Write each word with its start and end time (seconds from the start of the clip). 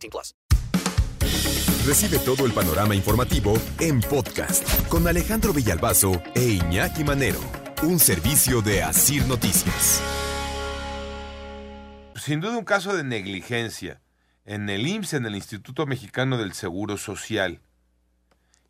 18 0.00 0.10
plus. 0.10 0.34
Recibe 1.86 2.18
todo 2.18 2.46
el 2.46 2.52
panorama 2.52 2.94
informativo 2.94 3.54
en 3.78 4.00
podcast 4.00 4.86
con 4.88 5.06
Alejandro 5.08 5.52
Villalbazo 5.52 6.22
e 6.34 6.42
Iñaki 6.42 7.04
Manero, 7.04 7.40
un 7.82 7.98
servicio 7.98 8.62
de 8.62 8.82
Asir 8.82 9.26
Noticias. 9.26 10.02
Sin 12.16 12.40
duda 12.40 12.58
un 12.58 12.64
caso 12.64 12.94
de 12.94 13.02
negligencia 13.02 14.00
en 14.44 14.68
el 14.68 14.86
IMSS, 14.86 15.14
en 15.14 15.26
el 15.26 15.34
Instituto 15.34 15.86
Mexicano 15.86 16.36
del 16.36 16.52
Seguro 16.52 16.96
Social. 16.96 17.60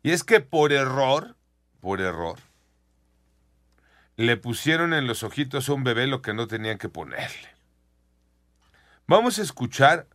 Y 0.03 0.11
es 0.11 0.23
que 0.23 0.39
por 0.39 0.71
error, 0.71 1.35
por 1.81 1.99
error, 1.99 2.39
le 4.15 4.37
pusieron 4.37 4.93
en 4.93 5.05
los 5.05 5.23
ojitos 5.23 5.67
a 5.67 5.73
un 5.73 5.83
bebé 5.83 6.07
lo 6.07 6.21
que 6.21 6.33
no 6.33 6.47
tenían 6.47 6.77
que 6.77 6.89
ponerle. 6.89 7.49
Vamos 9.07 9.39
a 9.39 9.41
escuchar 9.41 10.07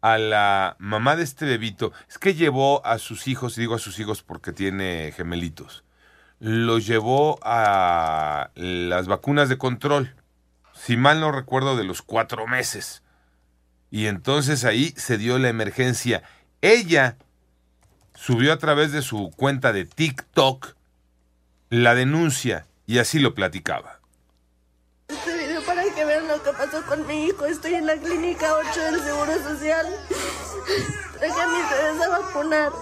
a 0.00 0.18
la 0.18 0.76
mamá 0.78 1.16
de 1.16 1.24
este 1.24 1.44
bebito. 1.44 1.92
Es 2.08 2.18
que 2.18 2.34
llevó 2.34 2.84
a 2.86 2.98
sus 2.98 3.26
hijos, 3.28 3.56
y 3.56 3.62
digo 3.62 3.74
a 3.74 3.78
sus 3.78 3.98
hijos 3.98 4.22
porque 4.22 4.52
tiene 4.52 5.12
gemelitos, 5.16 5.84
los 6.40 6.86
llevó 6.86 7.38
a 7.42 8.50
las 8.54 9.06
vacunas 9.08 9.48
de 9.48 9.58
control, 9.58 10.14
si 10.72 10.96
mal 10.96 11.20
no 11.20 11.32
recuerdo, 11.32 11.76
de 11.76 11.84
los 11.84 12.02
cuatro 12.02 12.46
meses. 12.46 13.02
Y 13.90 14.06
entonces 14.06 14.64
ahí 14.64 14.94
se 14.96 15.18
dio 15.18 15.38
la 15.38 15.48
emergencia. 15.48 16.22
Ella 16.60 17.16
subió 18.14 18.52
a 18.52 18.58
través 18.58 18.92
de 18.92 19.02
su 19.02 19.30
cuenta 19.36 19.72
de 19.72 19.84
TikTok 19.84 20.74
la 21.70 21.94
denuncia 21.94 22.66
y 22.86 22.98
así 22.98 23.18
lo 23.18 23.34
platicaba. 23.34 23.97
Pasó 26.58 26.82
con 26.86 27.06
mi 27.06 27.26
hijo. 27.26 27.46
Estoy 27.46 27.74
en 27.74 27.86
la 27.86 27.96
clínica 27.96 28.52
8 28.54 28.80
del 28.80 29.00
Seguro 29.02 29.32
Social. 29.42 29.86
Traje 31.18 31.40
a 31.40 31.46
mis 31.46 31.70
bebés 31.70 32.02
a 32.02 32.08
vacunar. 32.08 32.72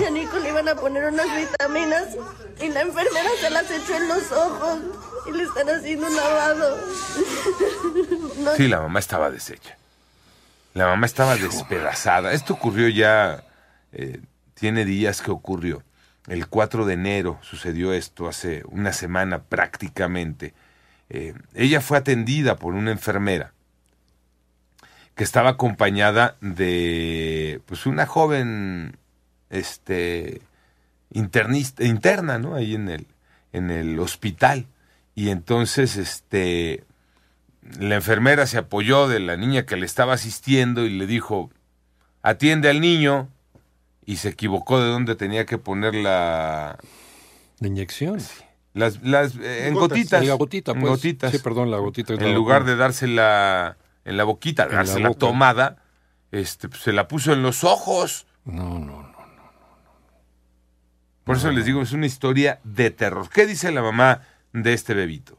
Y 0.00 0.04
a 0.04 0.10
Nico 0.10 0.38
le 0.38 0.48
iban 0.48 0.68
a 0.68 0.74
poner 0.76 1.04
unas 1.06 1.26
vitaminas. 1.36 2.16
Y 2.60 2.68
la 2.68 2.82
enfermera 2.82 3.28
se 3.40 3.50
las 3.50 3.70
echó 3.70 3.96
en 3.96 4.08
los 4.08 4.30
ojos. 4.30 4.78
Y 5.26 5.32
le 5.32 5.42
están 5.42 5.68
haciendo 5.68 6.06
un 6.06 6.16
lavado. 6.16 6.78
No, 8.38 8.56
Sí, 8.56 8.66
la 8.66 8.80
mamá 8.80 8.98
estaba 8.98 9.30
deshecha. 9.30 9.76
La 10.74 10.86
mamá 10.86 11.06
estaba 11.06 11.36
despedazada. 11.36 12.32
Esto 12.32 12.54
ocurrió 12.54 12.88
ya, 12.88 13.44
eh, 13.92 14.20
tiene 14.54 14.84
días 14.84 15.22
que 15.22 15.30
ocurrió. 15.30 15.84
El 16.26 16.48
4 16.48 16.84
de 16.86 16.94
enero 16.94 17.38
sucedió 17.42 17.92
esto, 17.92 18.26
hace 18.28 18.62
una 18.66 18.92
semana 18.92 19.42
prácticamente. 19.42 20.54
Eh, 21.14 21.34
ella 21.52 21.82
fue 21.82 21.98
atendida 21.98 22.56
por 22.56 22.72
una 22.72 22.90
enfermera 22.90 23.52
que 25.14 25.24
estaba 25.24 25.50
acompañada 25.50 26.38
de 26.40 27.60
pues 27.66 27.84
una 27.84 28.06
joven 28.06 28.96
este 29.50 30.40
internista 31.10 31.84
interna 31.84 32.38
no 32.38 32.54
ahí 32.54 32.74
en 32.74 32.88
el 32.88 33.06
en 33.52 33.70
el 33.70 34.00
hospital. 34.00 34.64
Y 35.14 35.28
entonces 35.28 35.98
este 35.98 36.82
la 37.78 37.96
enfermera 37.96 38.46
se 38.46 38.56
apoyó 38.56 39.06
de 39.06 39.20
la 39.20 39.36
niña 39.36 39.66
que 39.66 39.76
le 39.76 39.84
estaba 39.84 40.14
asistiendo 40.14 40.86
y 40.86 40.96
le 40.96 41.06
dijo 41.06 41.50
atiende 42.22 42.70
al 42.70 42.80
niño. 42.80 43.28
Y 44.06 44.16
se 44.16 44.30
equivocó 44.30 44.80
de 44.80 44.88
dónde 44.88 45.14
tenía 45.14 45.44
que 45.44 45.58
poner 45.58 45.94
la 45.94 46.78
¿La 47.60 47.68
inyección? 47.68 48.18
Las, 48.74 49.02
las 49.02 49.34
eh, 49.36 49.68
en 49.68 49.74
Gotas. 49.74 49.88
gotitas 49.98 50.26
La 50.26 50.34
gotita, 50.34 50.72
en 50.72 50.80
pues. 50.80 50.90
gotitas 50.92 51.30
Sí, 51.30 51.38
perdón, 51.38 51.70
la 51.70 51.78
gotita. 51.78 52.14
en 52.14 52.34
lugar 52.34 52.64
de 52.64 52.76
dársela 52.76 53.76
en 54.04 54.16
la 54.16 54.24
boquita, 54.24 54.66
la 54.66 54.76
dársela 54.76 55.08
boca. 55.08 55.18
tomada, 55.20 55.82
este, 56.30 56.68
pues, 56.68 56.82
se 56.82 56.92
la 56.92 57.06
puso 57.08 57.32
en 57.32 57.42
los 57.42 57.64
ojos. 57.64 58.26
No, 58.44 58.78
no, 58.78 59.02
no. 59.02 59.12
Por 61.24 61.36
eso 61.36 61.50
les 61.52 61.64
digo, 61.66 61.80
es 61.82 61.92
una 61.92 62.06
historia 62.06 62.60
de 62.64 62.90
terror. 62.90 63.28
¿Qué 63.30 63.46
dice 63.46 63.70
la 63.70 63.80
mamá 63.82 64.22
de 64.52 64.72
este 64.72 64.92
bebito? 64.94 65.38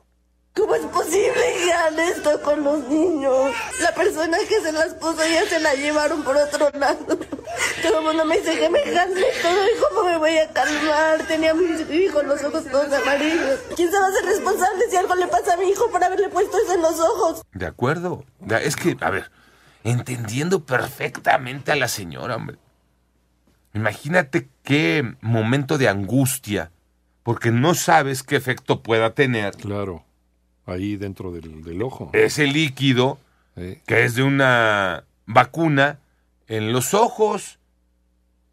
¿Cómo 0.55 0.75
es 0.75 0.85
posible 0.85 1.33
que 1.63 1.73
hagan 1.73 1.99
esto 1.99 2.41
con 2.41 2.63
los 2.63 2.87
niños? 2.87 3.51
La 3.81 3.91
persona 3.93 4.37
que 4.47 4.61
se 4.61 4.71
las 4.71 4.93
puso 4.93 5.17
ya 5.17 5.43
se 5.49 5.59
la 5.59 5.73
llevaron 5.73 6.23
por 6.23 6.37
otro 6.37 6.69
lado. 6.79 7.17
Todo 7.83 7.99
el 7.99 8.05
mundo 8.05 8.25
me 8.25 8.37
dice 8.37 8.57
que 8.59 8.69
me 8.69 8.81
calme 8.83 9.21
todo 9.41 9.65
y 9.65 9.79
cómo 9.81 10.03
me 10.09 10.17
voy 10.17 10.37
a 10.37 10.49
calmar. 10.51 11.25
Tenía 11.27 11.51
a 11.51 11.53
mi 11.53 11.63
hijo 11.95 12.23
los 12.23 12.43
ojos 12.43 12.63
todos 12.71 12.91
amarillos. 12.93 13.59
¿Quién 13.75 13.91
se 13.91 13.97
va 13.99 14.05
a 14.05 14.09
hacer 14.09 14.25
responsable 14.25 14.83
si 14.89 14.95
algo 14.95 15.15
le 15.15 15.27
pasa 15.27 15.53
a 15.53 15.57
mi 15.57 15.69
hijo 15.69 15.89
por 15.91 16.03
haberle 16.03 16.29
puesto 16.29 16.57
eso 16.57 16.73
en 16.73 16.81
los 16.81 16.99
ojos? 16.99 17.41
¿De 17.53 17.65
acuerdo? 17.65 18.23
Es 18.63 18.75
que, 18.75 18.95
a 19.01 19.09
ver, 19.09 19.31
entendiendo 19.83 20.63
perfectamente 20.65 21.71
a 21.71 21.75
la 21.75 21.87
señora, 21.87 22.35
hombre. 22.37 22.57
Imagínate 23.73 24.47
qué 24.63 25.15
momento 25.21 25.77
de 25.77 25.89
angustia, 25.89 26.71
porque 27.23 27.51
no 27.51 27.73
sabes 27.73 28.21
qué 28.23 28.35
efecto 28.35 28.81
pueda 28.83 29.13
tener 29.13 29.55
Claro. 29.55 30.03
Ahí 30.65 30.95
dentro 30.95 31.31
del, 31.31 31.63
del 31.63 31.81
ojo. 31.81 32.09
ese 32.13 32.47
líquido 32.47 33.19
Eh, 33.55 33.81
que 33.85 34.03
es 34.03 34.15
de 34.15 34.23
una 34.23 35.03
vacuna 35.27 35.99
en 36.47 36.71
los 36.73 36.93
ojos. 36.95 37.59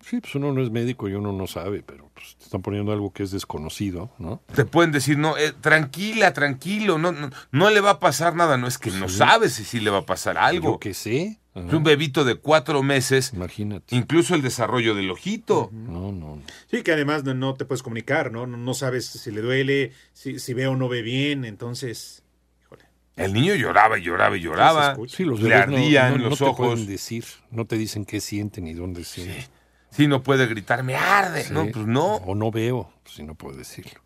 Sí, 0.00 0.21
pues 0.21 0.34
uno 0.34 0.53
no 0.53 0.62
es 0.62 0.71
médico 0.71 1.09
y 1.09 1.12
uno 1.15 1.33
no 1.33 1.47
sabe, 1.47 1.83
pero 1.83 2.11
pues, 2.15 2.37
te 2.37 2.44
están 2.44 2.62
poniendo 2.62 2.91
algo 2.93 3.12
que 3.12 3.22
es 3.22 3.31
desconocido, 3.31 4.11
¿no? 4.19 4.43
Te 4.55 4.65
pueden 4.65 4.93
decir, 4.93 5.19
no, 5.19 5.37
eh, 5.37 5.53
tranquila, 5.61 6.33
tranquilo, 6.33 6.99
no, 6.99 7.12
no, 7.12 7.31
no 7.53 7.71
le 7.71 7.81
va 7.81 7.91
a 7.91 8.00
pasar 8.00 8.34
nada. 8.34 8.56
No 8.56 8.66
es 8.66 8.78
que 8.78 8.91
no 8.91 9.09
sabes 9.09 9.53
si 9.55 9.65
sí 9.65 9.78
le 9.81 9.91
va 9.91 9.99
a 9.99 10.06
pasar 10.06 10.38
algo. 10.38 10.72
Yo 10.75 10.78
que 10.81 10.94
sé. 10.94 11.38
Ajá. 11.55 11.66
Es 11.66 11.72
un 11.75 11.83
bebito 11.83 12.25
de 12.25 12.37
cuatro 12.37 12.83
meses, 12.83 13.33
Imagínate. 13.34 13.94
incluso 13.97 14.34
el 14.37 14.43
desarrollo 14.43 14.94
del 14.94 15.11
ojito. 15.11 15.69
No, 15.72 16.12
no. 16.12 16.37
no. 16.37 16.43
Sí, 16.71 16.82
que 16.82 16.93
además 16.93 17.25
no, 17.25 17.34
no 17.34 17.55
te 17.55 17.65
puedes 17.65 17.82
comunicar, 17.82 18.31
¿no? 18.32 18.47
No, 18.47 18.56
no 18.56 18.72
sabes 18.75 19.06
si 19.06 19.31
le 19.32 19.41
duele, 19.43 19.93
si, 20.12 20.38
si 20.38 20.55
ve 20.55 20.67
o 20.69 20.77
no 20.77 20.88
ve 20.88 21.03
bien, 21.03 21.44
entonces... 21.44 22.22
Híjole. 22.62 22.84
El 23.17 23.32
niño 23.32 23.55
lloraba 23.56 23.99
y 23.99 24.03
lloraba 24.03 24.37
y 24.37 24.41
lloraba. 24.41 24.97
Sí, 25.09 25.25
los 25.25 25.41
Le 25.43 25.50
no- 25.50 25.56
ardían 25.56 26.12
no, 26.12 26.19
no 26.19 26.28
los 26.31 26.38
te 26.38 26.44
ojos. 26.44 26.69
pueden 26.69 26.87
decir, 26.87 27.25
no 27.50 27.65
te 27.67 27.77
dicen 27.77 28.05
qué 28.05 28.21
sienten 28.21 28.69
y 28.69 28.72
dónde 28.75 29.03
sienten. 29.05 29.43
Sí, 29.43 29.49
no 29.98 30.22
puede 30.22 30.46
gritar, 30.46 30.82
me 30.82 30.96
arde. 30.96 31.44
Sí. 31.44 31.52
No, 31.52 31.66
pues 31.66 31.86
no. 31.86 32.16
O 32.16 32.34
no 32.34 32.50
veo, 32.50 32.92
si 33.04 33.22
no 33.22 33.34
puedo 33.34 33.56
decirlo. 33.56 34.00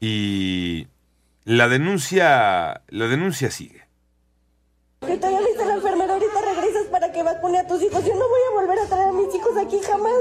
Y 0.00 0.88
la 1.44 1.68
denuncia, 1.68 2.82
la 2.88 3.06
denuncia 3.06 3.50
sigue. 3.50 3.86
Que 5.00 5.16
todavía 5.16 5.40
le 5.40 5.52
dice 5.52 5.64
la 5.64 5.74
enfermera, 5.74 6.12
ahorita 6.14 6.40
regresas 6.42 6.86
para 6.90 7.05
que 7.16 7.22
vacune 7.22 7.58
a 7.58 7.66
tus 7.66 7.82
hijos. 7.82 8.04
Yo 8.04 8.12
no 8.14 8.28
voy 8.28 8.40
a 8.50 8.60
volver 8.60 8.78
a 8.78 8.86
traer 8.86 9.08
a 9.08 9.12
mis 9.12 9.34
hijos 9.34 9.56
aquí 9.56 9.80
jamás. 9.80 10.12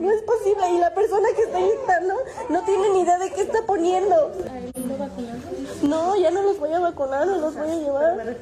No 0.00 0.12
es 0.12 0.22
posible. 0.22 0.70
Y 0.74 0.78
la 0.78 0.94
persona 0.94 1.28
que 1.34 1.42
está 1.42 1.58
inyectando 1.60 2.14
no 2.48 2.62
tiene 2.64 2.88
ni 2.90 3.00
idea 3.00 3.18
de 3.18 3.32
qué 3.32 3.42
está 3.42 3.66
poniendo. 3.66 4.32
No, 5.82 6.16
ya 6.16 6.30
no 6.30 6.42
los 6.42 6.58
voy 6.60 6.72
a 6.72 6.78
vacunar, 6.78 7.26
no 7.26 7.36
los 7.38 7.54
voy 7.56 7.68
a 7.70 7.74
llevar. 7.74 8.36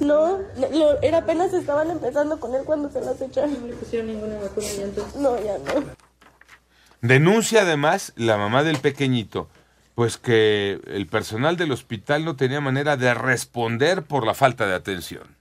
No, 0.00 0.38
lo- 0.70 1.00
era 1.02 1.18
apenas 1.18 1.52
estaban 1.54 1.90
empezando 1.90 2.38
con 2.38 2.54
él 2.54 2.62
cuando 2.64 2.90
se 2.90 3.00
las 3.00 3.18
echaron. 3.20 3.58
No 3.60 3.66
le 3.68 3.74
pusieron 3.74 4.06
ninguna 4.08 4.38
vacuna 4.40 4.66
ya 4.76 4.82
entonces. 4.84 5.16
No, 5.16 5.38
ya 5.42 5.56
no. 5.58 5.64
Denuncia 7.00 7.62
además 7.62 8.12
la 8.16 8.36
mamá 8.36 8.62
del 8.64 8.78
pequeñito, 8.78 9.48
pues 9.94 10.16
que 10.18 10.78
el 10.86 11.06
personal 11.06 11.56
del 11.56 11.72
hospital 11.72 12.24
no 12.24 12.36
tenía 12.36 12.60
manera 12.60 12.96
de 12.98 13.14
responder 13.14 14.02
por 14.02 14.26
la 14.26 14.34
falta 14.34 14.66
de 14.66 14.74
atención. 14.74 15.33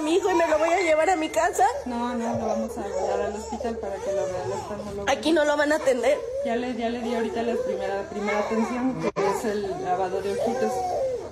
A 0.00 0.02
mi 0.02 0.14
hijo 0.14 0.30
y 0.30 0.34
me 0.34 0.48
lo 0.48 0.58
voy 0.58 0.70
a 0.70 0.80
llevar 0.80 1.10
a 1.10 1.16
mi 1.16 1.28
casa. 1.28 1.64
No, 1.84 2.14
no, 2.16 2.38
lo 2.38 2.46
vamos 2.46 2.76
a 2.78 2.86
llevar 2.86 3.20
al 3.20 3.34
hospital 3.34 3.76
para 3.76 3.96
que 3.96 4.12
lo 4.12 4.24
vea 4.24 4.44
el 4.44 4.52
oftalmólogo. 4.52 5.10
Aquí 5.10 5.32
no 5.32 5.44
lo 5.44 5.56
van 5.56 5.72
a 5.72 5.76
atender. 5.76 6.18
Ya 6.44 6.56
le, 6.56 6.74
ya 6.74 6.88
le 6.88 7.00
di 7.00 7.14
ahorita 7.14 7.42
la 7.42 7.54
primera, 7.66 8.08
primera 8.08 8.38
atención, 8.38 9.12
que 9.14 9.30
es 9.30 9.44
el 9.44 9.84
lavado 9.84 10.22
de 10.22 10.32
ojitos. 10.32 10.72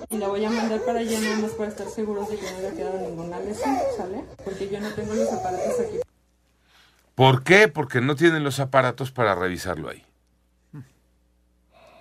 Y 0.09 0.17
la 0.17 0.27
voy 0.27 0.45
a 0.45 0.49
mandar 0.49 0.81
para 0.81 0.99
allá 0.99 1.19
nada 1.19 1.37
más 1.37 1.51
para 1.51 1.69
estar 1.69 1.87
seguros 1.87 2.29
de 2.29 2.37
que 2.37 2.51
no 2.51 2.61
le 2.61 2.67
ha 2.67 2.71
quedado 2.71 2.99
ninguna 2.99 3.39
lesión, 3.39 3.77
¿sale? 3.97 4.23
Porque 4.43 4.69
yo 4.69 4.79
no 4.79 4.89
tengo 4.93 5.13
los 5.13 5.31
aparatos 5.31 5.79
aquí. 5.79 5.99
¿Por 7.15 7.43
qué? 7.43 7.67
Porque 7.67 8.01
no 8.01 8.15
tienen 8.15 8.43
los 8.43 8.59
aparatos 8.59 9.11
para 9.11 9.35
revisarlo 9.35 9.89
ahí. 9.89 10.05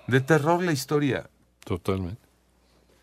De 0.06 0.20
terror 0.20 0.62
la 0.62 0.72
historia. 0.72 1.28
Totalmente. 1.64 2.22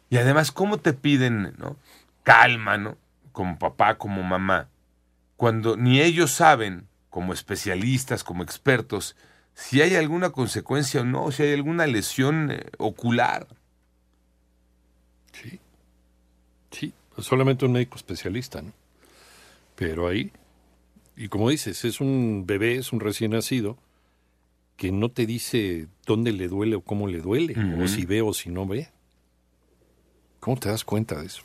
Y 0.10 0.18
además, 0.18 0.52
¿cómo 0.52 0.78
te 0.78 0.94
piden, 0.94 1.54
no? 1.58 1.76
Calma, 2.24 2.78
¿no? 2.78 2.98
Como 3.36 3.60
papá, 3.60 3.98
como 3.98 4.24
mamá. 4.24 4.70
cuando 5.36 5.76
ni 5.76 6.00
ellos 6.00 6.32
saben, 6.32 6.88
como 7.10 7.34
especialistas, 7.34 8.24
como 8.24 8.44
expertos, 8.44 9.18
si 9.54 9.82
hay 9.82 9.96
alguna 9.96 10.30
consecuencia 10.30 11.02
o 11.02 11.04
no, 11.04 11.30
si 11.32 11.44
hay 11.44 11.54
alguna 11.54 11.86
lesión 11.86 12.50
eh, 12.52 12.64
ocular. 12.78 13.46
Sí. 15.34 15.60
Sí, 16.72 16.94
solamente 17.18 17.66
un 17.66 17.74
médico 17.74 17.98
especialista, 17.98 18.62
¿no? 18.62 18.72
Pero 19.76 20.08
ahí, 20.08 20.32
y 21.18 21.28
como 21.28 21.50
dices, 21.50 21.84
es 21.84 22.00
un 22.00 22.46
bebé, 22.46 22.76
es 22.76 22.94
un 22.94 23.02
recién 23.02 23.32
nacido, 23.32 23.78
que 24.78 24.94
no 24.94 25.10
te 25.10 25.26
dice 25.26 25.88
dónde 26.06 26.32
le 26.32 26.48
duele 26.48 26.78
o 26.78 26.82
cómo 26.82 27.10
le 27.10 27.20
duele, 27.20 27.56
o 27.84 27.90
si 27.90 28.06
ve 28.06 28.22
o 28.22 28.34
si 28.34 28.50
no 28.50 28.66
ve. 28.66 28.88
¿Cómo 30.40 30.56
te 30.58 30.70
das 30.70 30.86
cuenta 30.86 31.20
de 31.20 31.26
eso? 31.26 31.44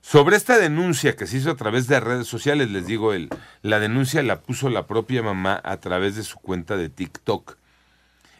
Sobre 0.00 0.36
esta 0.36 0.58
denuncia 0.58 1.16
que 1.16 1.26
se 1.26 1.38
hizo 1.38 1.50
a 1.50 1.56
través 1.56 1.86
de 1.86 2.00
redes 2.00 2.26
sociales, 2.26 2.70
les 2.70 2.86
digo, 2.86 3.12
el, 3.12 3.28
la 3.62 3.80
denuncia 3.80 4.22
la 4.22 4.40
puso 4.40 4.68
la 4.68 4.86
propia 4.86 5.22
mamá 5.22 5.60
a 5.64 5.78
través 5.78 6.16
de 6.16 6.22
su 6.22 6.38
cuenta 6.38 6.76
de 6.76 6.88
TikTok. 6.88 7.56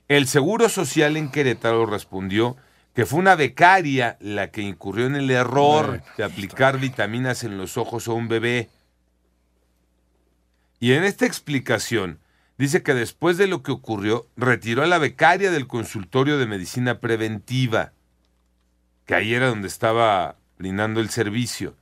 El 0.08 0.26
Seguro 0.26 0.68
Social 0.70 1.16
en 1.18 1.30
Querétaro 1.30 1.84
respondió 1.84 2.56
que 2.94 3.04
fue 3.06 3.18
una 3.18 3.36
becaria 3.36 4.16
la 4.20 4.50
que 4.50 4.62
incurrió 4.62 5.06
en 5.06 5.14
el 5.14 5.30
error 5.30 6.02
de 6.16 6.24
aplicar 6.24 6.80
vitaminas 6.80 7.44
en 7.44 7.58
los 7.58 7.76
ojos 7.76 8.08
a 8.08 8.12
un 8.12 8.26
bebé. 8.26 8.70
Y 10.80 10.94
en 10.94 11.04
esta 11.04 11.26
explicación 11.26 12.18
dice 12.56 12.82
que 12.82 12.94
después 12.94 13.36
de 13.36 13.46
lo 13.46 13.62
que 13.62 13.70
ocurrió, 13.70 14.26
retiró 14.36 14.82
a 14.82 14.86
la 14.86 14.98
becaria 14.98 15.50
del 15.50 15.66
consultorio 15.66 16.38
de 16.38 16.46
medicina 16.46 16.98
preventiva, 16.98 17.92
que 19.06 19.14
ahí 19.14 19.32
era 19.34 19.48
donde 19.48 19.68
estaba 19.68 20.37
brindando 20.58 21.00
el 21.00 21.08
servicio. 21.08 21.74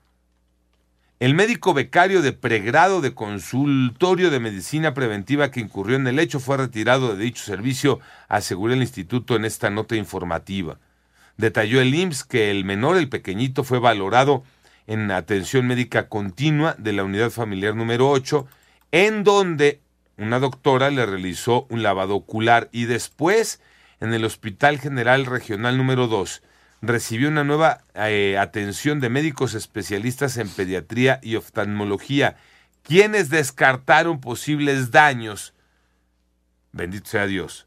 El 1.18 1.34
médico 1.34 1.72
becario 1.72 2.20
de 2.20 2.34
pregrado 2.34 3.00
de 3.00 3.14
consultorio 3.14 4.30
de 4.30 4.38
medicina 4.38 4.92
preventiva 4.92 5.50
que 5.50 5.60
incurrió 5.60 5.96
en 5.96 6.06
el 6.06 6.18
hecho 6.18 6.40
fue 6.40 6.58
retirado 6.58 7.16
de 7.16 7.24
dicho 7.24 7.42
servicio, 7.42 8.00
aseguró 8.28 8.74
el 8.74 8.82
instituto 8.82 9.34
en 9.34 9.46
esta 9.46 9.70
nota 9.70 9.96
informativa. 9.96 10.78
Detalló 11.38 11.80
el 11.80 11.94
IMSS 11.94 12.24
que 12.24 12.50
el 12.50 12.66
menor, 12.66 12.98
el 12.98 13.08
pequeñito, 13.08 13.64
fue 13.64 13.78
valorado 13.78 14.44
en 14.86 15.10
atención 15.10 15.66
médica 15.66 16.08
continua 16.08 16.74
de 16.78 16.92
la 16.92 17.04
unidad 17.04 17.30
familiar 17.30 17.74
número 17.74 18.10
8, 18.10 18.46
en 18.92 19.24
donde 19.24 19.80
una 20.18 20.38
doctora 20.38 20.90
le 20.90 21.04
realizó 21.06 21.66
un 21.70 21.82
lavado 21.82 22.14
ocular 22.14 22.68
y 22.72 22.84
después 22.84 23.60
en 24.00 24.12
el 24.12 24.24
Hospital 24.24 24.78
General 24.78 25.24
Regional 25.24 25.78
número 25.78 26.08
2 26.08 26.42
recibió 26.82 27.28
una 27.28 27.44
nueva 27.44 27.82
eh, 27.94 28.36
atención 28.38 29.00
de 29.00 29.08
médicos 29.08 29.54
especialistas 29.54 30.36
en 30.36 30.48
pediatría 30.48 31.20
y 31.22 31.36
oftalmología, 31.36 32.36
quienes 32.82 33.30
descartaron 33.30 34.20
posibles 34.20 34.90
daños. 34.90 35.54
Bendito 36.72 37.08
sea 37.10 37.26
Dios. 37.26 37.66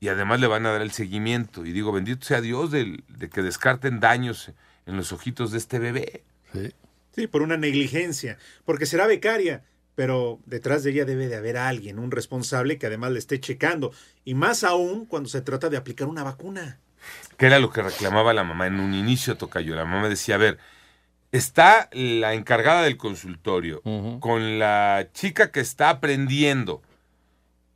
Y 0.00 0.08
además 0.08 0.40
le 0.40 0.46
van 0.46 0.66
a 0.66 0.72
dar 0.72 0.82
el 0.82 0.92
seguimiento. 0.92 1.66
Y 1.66 1.72
digo, 1.72 1.92
bendito 1.92 2.24
sea 2.24 2.40
Dios 2.40 2.70
de, 2.70 3.02
que 3.32 3.42
descarten 3.42 4.00
daños 4.00 4.52
en 4.86 4.96
los 4.96 5.12
ojitos 5.12 5.50
de 5.50 5.58
este 5.58 5.78
bebé. 5.78 6.24
sí. 6.52 6.72
Sí, 7.14 7.28
por 7.28 7.42
una 7.42 7.56
negligencia, 7.56 8.38
porque 8.64 8.86
será 8.86 9.06
becaria, 9.06 9.62
pero 9.94 10.40
detrás 10.46 10.82
de 10.82 10.90
ella 10.90 11.04
debe 11.04 11.28
de 11.28 11.36
haber 11.36 11.56
alguien, 11.56 12.00
un 12.00 12.10
responsable 12.10 12.76
que 12.76 12.86
además 12.86 13.12
le 13.12 13.20
esté 13.20 13.38
checando, 13.38 13.92
y 14.24 14.34
más 14.34 14.64
aún 14.64 15.06
cuando 15.06 15.28
se 15.28 15.40
trata 15.40 15.70
de 15.70 15.76
aplicar 15.76 16.08
una 16.08 16.24
vacuna. 16.24 16.80
Que 17.36 17.46
era 17.46 17.58
lo 17.58 17.70
que 17.70 17.82
reclamaba 17.82 18.32
la 18.32 18.44
mamá 18.44 18.66
en 18.66 18.80
un 18.80 18.94
inicio, 18.94 19.36
Tocayo. 19.36 19.74
La 19.74 19.84
mamá 19.84 20.08
decía, 20.08 20.36
a 20.36 20.38
ver, 20.38 20.58
está 21.32 21.88
la 21.92 22.34
encargada 22.34 22.82
del 22.82 22.96
consultorio 22.96 23.82
con 24.20 24.58
la 24.58 25.08
chica 25.12 25.50
que 25.50 25.60
está 25.60 25.90
aprendiendo 25.90 26.82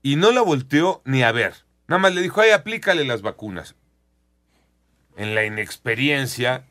y 0.02 0.16
no 0.16 0.30
la 0.30 0.42
volteó 0.42 1.02
ni 1.04 1.22
a 1.22 1.32
ver. 1.32 1.54
Nada 1.88 1.98
más 1.98 2.14
le 2.14 2.22
dijo, 2.22 2.40
ay, 2.40 2.50
aplícale 2.50 3.04
las 3.04 3.22
vacunas. 3.22 3.74
En 5.16 5.34
la 5.34 5.44
inexperiencia 5.44 6.64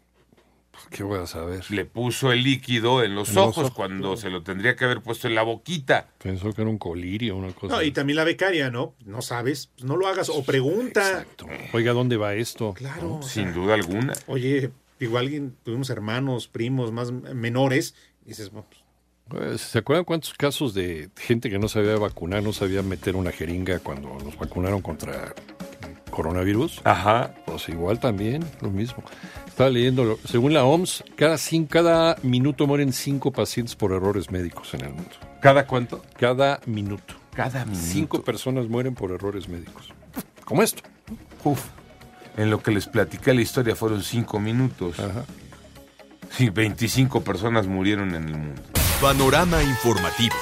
¿Qué 0.90 1.04
voy 1.04 1.20
a 1.20 1.28
saber? 1.28 1.70
le 1.72 1.86
puso 1.86 2.32
el 2.32 2.44
líquido 2.44 3.04
en 3.04 3.16
los 3.16 3.30
En 3.30 3.36
los 3.36 3.48
ojos 3.48 3.72
cuando 3.72 4.10
claro. 4.10 4.18
se 4.18 4.30
lo 4.30 4.44
tendría 4.44 4.76
que 4.76 4.86
haber 4.86 5.02
puesto 5.02 5.28
en 5.28 5.36
la 5.36 5.44
boquita. 5.44 6.08
Pensó 6.22 6.54
que 6.54 6.62
era 6.62 6.70
un 6.70 6.78
colirio, 6.78 7.36
una 7.36 7.52
cosa. 7.54 7.76
No, 7.76 7.82
y 7.82 7.92
también 7.92 8.16
la 8.18 8.24
becaria, 8.24 8.70
¿no? 8.70 8.94
No 9.06 9.22
sabes, 9.22 9.70
pues 9.76 9.86
no 9.86 9.98
lo 9.98 10.08
hagas 10.08 10.30
o 10.30 10.44
pregunta. 10.44 11.08
Exacto. 11.10 11.48
Oiga, 11.74 11.94
¿dónde 11.94 12.18
va 12.18 12.34
esto? 12.36 12.74
Claro. 12.74 13.20
Sin 13.22 13.46
sea, 13.46 13.54
duda 13.54 13.74
alguna. 13.74 14.14
Oye, 14.28 14.72
igual 15.00 15.26
alguien, 15.26 15.56
tuvimos 15.64 15.90
hermanos, 15.90 16.48
primos 16.48 16.92
más 16.92 17.12
menores, 17.12 17.96
y 18.26 18.30
dices, 18.30 18.52
bueno, 18.52 18.68
pues, 18.70 18.82
Pues, 19.30 19.62
¿Se 19.62 19.80
acuerdan 19.80 20.06
cuántos 20.06 20.34
casos 20.34 20.74
de 20.74 21.10
gente 21.18 21.50
que 21.50 21.60
no 21.60 21.68
sabía 21.68 21.98
vacunar, 21.98 22.44
no 22.44 22.54
sabía 22.54 22.82
meter 22.82 23.16
una 23.16 23.32
jeringa 23.32 23.80
cuando 23.80 24.18
nos 24.24 24.38
vacunaron 24.38 24.82
contra 24.82 25.34
coronavirus? 26.12 26.82
Ajá. 26.84 27.34
Pues 27.46 27.68
igual 27.70 28.00
también, 28.00 28.44
lo 28.62 28.70
mismo. 28.70 29.04
Estaba 29.58 29.72
leyendo, 29.72 30.20
según 30.24 30.54
la 30.54 30.64
OMS, 30.66 31.04
cada, 31.16 31.34
cin- 31.38 31.68
cada 31.68 32.16
minuto 32.22 32.68
mueren 32.68 32.94
cinco 32.94 33.32
pacientes 33.32 33.76
por 33.76 33.92
errores 33.92 34.30
médicos 34.30 34.72
en 34.76 34.82
el 34.82 34.90
mundo. 34.94 35.10
¿Cada 35.42 35.66
cuánto? 35.66 36.04
Cada 36.20 36.60
minuto. 36.68 37.16
Cada 37.36 37.66
minuto. 37.66 37.84
Cinco 37.84 38.22
personas 38.22 38.68
mueren 38.70 38.94
por 38.94 39.10
errores 39.12 39.50
médicos. 39.50 39.92
Como 40.46 40.62
esto. 40.62 40.84
Uf. 41.44 41.60
En 42.38 42.52
lo 42.52 42.62
que 42.62 42.70
les 42.70 42.86
platiqué 42.86 43.34
la 43.34 43.42
historia 43.42 43.76
fueron 43.76 44.04
cinco 44.04 44.40
minutos. 44.40 45.00
Ajá. 45.00 45.26
Sí, 46.30 46.52
25 46.52 47.22
personas 47.24 47.66
murieron 47.66 48.14
en 48.14 48.26
el 48.28 48.38
mundo. 48.38 48.62
Panorama 49.02 49.64
informativo. 49.64 50.36